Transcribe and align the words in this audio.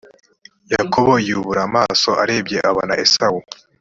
yakobo 0.73 1.11
yubura 1.27 1.61
amaso 1.69 2.09
arebye 2.23 2.57
abona 2.69 2.93
esawu 3.03 3.39